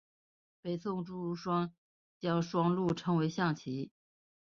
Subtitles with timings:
[0.63, 1.69] 北宋朱彧
[2.19, 3.91] 将双陆称为象棋。